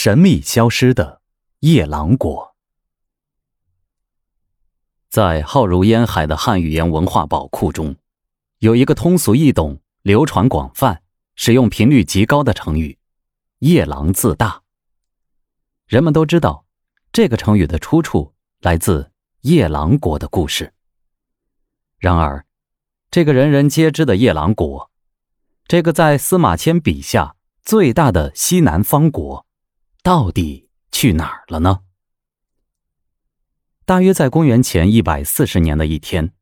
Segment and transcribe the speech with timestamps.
[0.00, 1.22] 神秘消失的
[1.58, 2.54] 夜郎国，
[5.10, 7.96] 在浩如烟海的汉语言文化宝库中，
[8.60, 11.02] 有一个通俗易懂、流传广泛、
[11.34, 12.96] 使用频率极高的成语
[13.58, 14.62] “夜郎自大”。
[15.88, 16.64] 人们都知道，
[17.10, 19.10] 这个成语的出处来自
[19.40, 20.72] 夜郎国的故事。
[21.98, 22.46] 然而，
[23.10, 24.92] 这个人人皆知的夜郎国，
[25.66, 29.47] 这个在司马迁笔下最大的西南方国。
[30.08, 31.80] 到底去哪儿了呢？
[33.84, 36.32] 大约在公元前一百四十年的一天，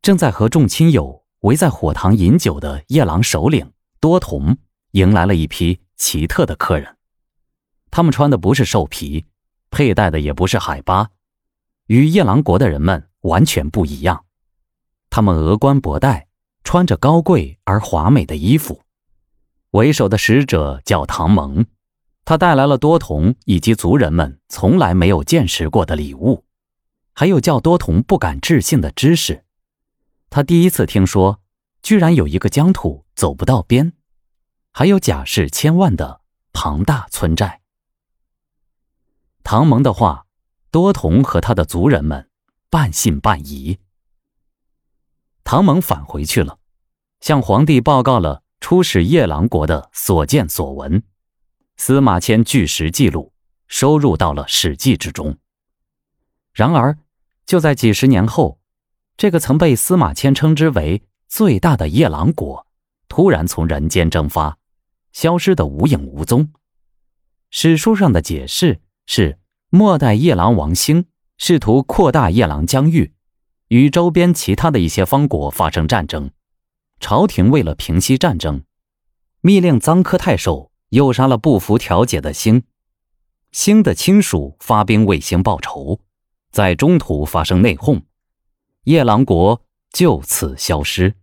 [0.00, 3.70] 正在和众亲友围在火塘饮酒的夜郎首领
[4.00, 4.56] 多同，
[4.92, 6.96] 迎来了一批奇特的客人。
[7.90, 9.26] 他们穿的不是兽皮，
[9.70, 11.10] 佩戴的也不是海巴，
[11.88, 14.24] 与夜郎国的人们完全不一样。
[15.10, 16.28] 他们额冠博带，
[16.62, 18.80] 穿着高贵而华美的衣服。
[19.72, 21.66] 为首的使者叫唐蒙。
[22.24, 26.44] 他带来了多同以及族人们从来没有见识过的礼物，
[27.12, 29.44] 还有叫多同不敢置信的知识。
[30.30, 31.40] 他第一次听说，
[31.82, 33.92] 居然有一个疆土走不到边，
[34.72, 37.60] 还有甲士千万的庞大村寨。
[39.42, 40.26] 唐蒙的话，
[40.70, 42.30] 多同和他的族人们
[42.70, 43.78] 半信半疑。
[45.44, 46.58] 唐蒙返回去了，
[47.20, 51.02] 向皇帝报告了出使夜郎国的所见所闻。
[51.76, 53.32] 司马迁据实记录，
[53.66, 55.36] 收入到了《史记》之中。
[56.52, 56.96] 然而，
[57.46, 58.58] 就在几十年后，
[59.16, 62.66] 这个曾被司马迁称之为最大的夜郎国，
[63.08, 64.56] 突然从人间蒸发，
[65.12, 66.52] 消失得无影无踪。
[67.50, 69.38] 史书上的解释是：
[69.68, 71.06] 末代夜郎王兴
[71.38, 73.12] 试图扩大夜郎疆域，
[73.68, 76.30] 与周边其他的一些方国发生战争。
[77.00, 78.62] 朝廷为了平息战争，
[79.40, 80.70] 密令臧科太守。
[80.94, 82.62] 诱杀了不服调解的星，
[83.50, 85.98] 星的亲属发兵为星报仇，
[86.52, 88.02] 在中途发生内讧，
[88.84, 89.60] 夜郎国
[89.90, 91.16] 就此消失。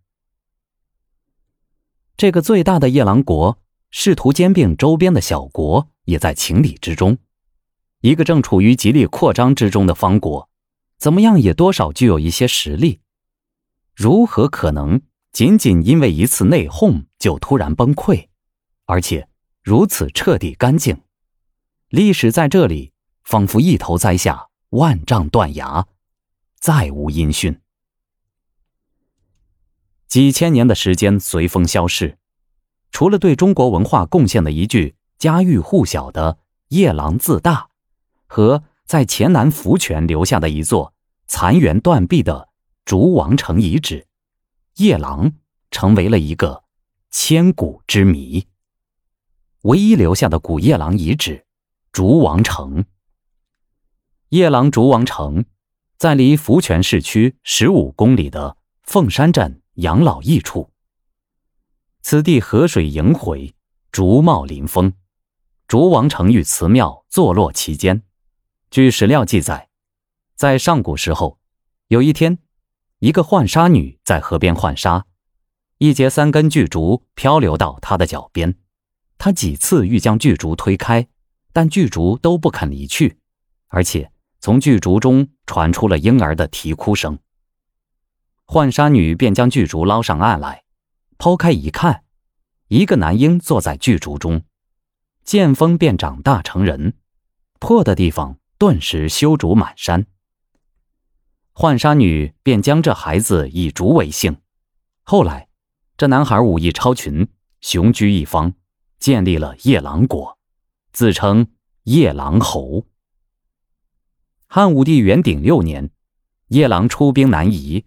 [2.17, 3.59] 这个最大的夜郎国
[3.91, 7.17] 试图兼并周边的小国，也在情理之中。
[8.01, 10.49] 一个正处于极力扩张之中的方国，
[10.97, 12.99] 怎么样也多少具有一些实力，
[13.95, 15.01] 如何可能
[15.31, 18.27] 仅仅因为一次内讧就突然崩溃，
[18.85, 19.29] 而且？
[19.63, 21.01] 如此彻底干净，
[21.89, 25.87] 历史在这里仿佛一头栽下，万丈断崖，
[26.59, 27.59] 再无音讯。
[30.07, 32.17] 几千年的时间随风消逝，
[32.91, 36.39] 除了对中国文化贡献的一句家喻户晓的
[36.69, 37.69] “夜郎自大”，
[38.25, 40.93] 和在黔南福泉留下的一座
[41.27, 42.49] 残垣断壁的
[42.83, 44.07] 竹王城遗址，
[44.77, 45.31] 夜郎
[45.69, 46.63] 成为了一个
[47.11, 48.47] 千古之谜。
[49.63, 51.45] 唯一留下的古夜郎遗址，
[51.91, 52.83] 竹王城。
[54.29, 55.45] 夜郎竹王城，
[55.97, 60.71] 在离福泉市区十五公里的凤山镇养老驿处。
[62.01, 63.53] 此地河水萦回，
[63.91, 64.93] 竹茂林丰，
[65.67, 68.01] 竹王城与祠庙坐落其间。
[68.71, 69.69] 据史料记载，
[70.35, 71.37] 在上古时候，
[71.89, 72.39] 有一天，
[72.97, 75.05] 一个浣纱女在河边浣纱，
[75.77, 78.55] 一节三根巨竹漂流到她的脚边。
[79.23, 81.07] 他几次欲将巨竹推开，
[81.53, 83.19] 但巨竹都不肯离去，
[83.67, 87.19] 而且从巨竹中传出了婴儿的啼哭声。
[88.47, 90.63] 浣纱女便将巨竹捞上岸来，
[91.19, 92.03] 抛开一看，
[92.67, 94.41] 一个男婴坐在巨竹中，
[95.23, 96.95] 见风便长大成人，
[97.59, 100.07] 破的地方顿时修竹满山。
[101.53, 104.37] 浣纱女便将这孩子以竹为姓，
[105.03, 105.47] 后来
[105.95, 108.55] 这男孩武艺超群，雄居一方。
[109.01, 110.37] 建立了夜郎国，
[110.93, 111.47] 自称
[111.85, 112.85] 夜郎侯。
[114.45, 115.89] 汉武帝元鼎六年，
[116.49, 117.83] 夜郎出兵南夷，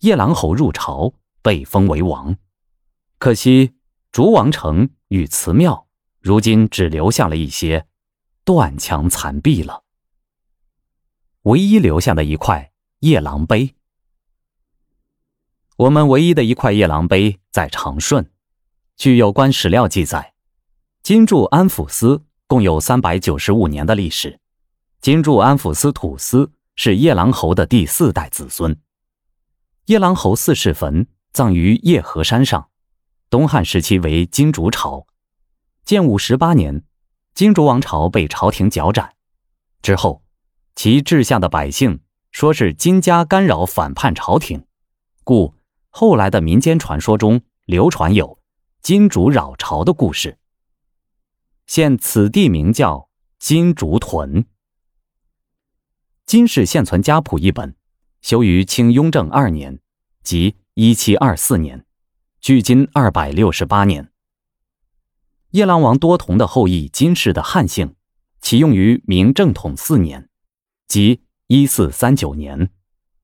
[0.00, 2.36] 夜郎侯入朝，被封为王。
[3.18, 3.76] 可惜
[4.12, 5.88] 竹王城与祠庙，
[6.20, 7.86] 如今只留下了一些
[8.44, 9.84] 断墙残壁了。
[11.44, 13.74] 唯一留下的一块夜郎碑，
[15.76, 18.30] 我们唯一的一块夜郎碑在长顺，
[18.96, 20.34] 据有关史料记载。
[21.08, 24.38] 金柱安抚司共有三百九十五年的历史，
[25.00, 28.78] 金柱安抚司土司是夜郎侯的第四代子孙。
[29.86, 32.68] 夜郎侯四世坟葬于夜河山上，
[33.30, 35.06] 东汉时期为金竹朝。
[35.82, 36.84] 建武十八年，
[37.32, 39.14] 金竹王朝被朝廷剿斩，
[39.80, 40.20] 之后，
[40.76, 42.00] 其治下的百姓
[42.32, 44.62] 说是金家干扰反叛朝廷，
[45.24, 45.54] 故
[45.88, 48.38] 后来的民间传说中流传有
[48.82, 50.36] 金竹扰朝的故事。
[51.68, 54.46] 现此地名叫金竹屯。
[56.24, 57.76] 金氏现存家谱一本，
[58.22, 59.78] 修于清雍正二年，
[60.22, 61.84] 即一七二四年，
[62.40, 64.10] 距今二百六十八年。
[65.50, 67.94] 夜郎王多同的后裔金氏的汉姓，
[68.40, 70.30] 启用于明正统四年，
[70.86, 72.70] 即一四三九年，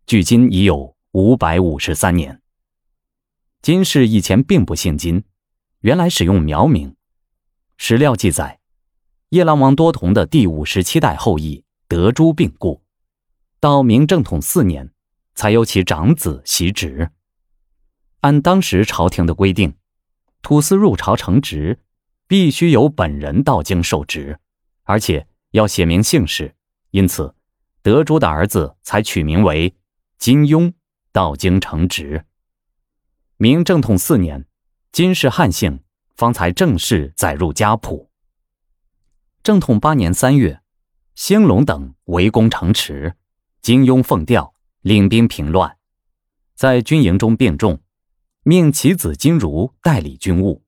[0.06, 2.43] 距今已有五百五十三年。
[3.62, 5.25] 金氏以前并不姓金，
[5.81, 6.94] 原来使用苗名。
[7.86, 8.60] 史料记载，
[9.28, 12.82] 夜郎王多同的第五十七代后裔德珠病故。
[13.60, 14.90] 到明正统四年，
[15.34, 17.10] 才由其长子袭职。
[18.20, 19.75] 按当时朝廷的规定，
[20.40, 21.78] 土司入朝承职，
[22.26, 24.38] 必须由本人到京受职，
[24.84, 26.54] 而且要写明姓氏。
[26.92, 27.34] 因此，
[27.82, 29.75] 德珠的儿子才取名为
[30.16, 30.72] 金庸，
[31.12, 32.25] 到京承职。
[33.36, 34.46] 明正统四年，
[34.90, 35.81] 金氏汉姓
[36.14, 38.11] 方才正式载入家谱。
[39.43, 40.61] 正统八年三月，
[41.14, 43.16] 兴隆等围攻城池。
[43.61, 45.78] 金庸奉调领兵平乱，
[46.55, 47.81] 在军营中病重，
[48.43, 50.62] 命其子金如代理军务。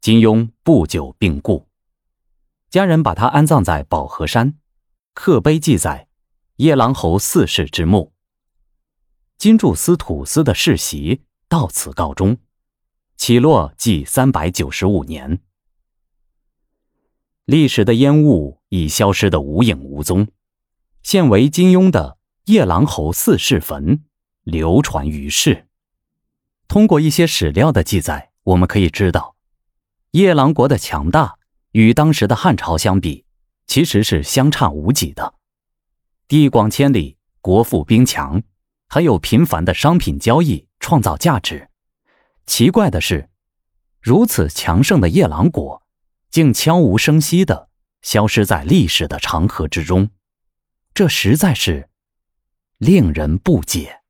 [0.00, 1.68] 金庸不久病故，
[2.70, 4.58] 家人把他安葬在保和山。
[5.12, 6.08] 刻碑记载，
[6.56, 8.14] 夜郎侯四世之墓。
[9.36, 12.38] 金柱司土司的世袭到此告终，
[13.24, 15.38] 起落即三百九十五年。
[17.44, 20.26] 历史的烟雾已消失得无影无踪，
[21.04, 22.18] 现为金庸的。
[22.46, 24.02] 夜郎侯四世坟
[24.42, 25.68] 流传于世。
[26.66, 29.36] 通过一些史料的记载，我们可以知道，
[30.10, 31.36] 夜郎国的强大
[31.70, 33.24] 与当时的汉朝相比，
[33.68, 35.34] 其实是相差无几的。
[36.26, 38.42] 地广千里，国富兵强，
[38.88, 41.68] 还有频繁的商品交易，创造价值。
[42.46, 43.30] 奇怪的是，
[44.00, 45.82] 如此强盛的夜郎国，
[46.30, 47.68] 竟悄无声息的
[48.02, 50.10] 消失在历史的长河之中，
[50.92, 51.88] 这实在是。
[52.78, 54.01] 令人不解。